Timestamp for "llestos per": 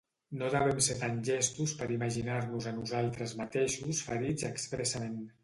1.27-1.89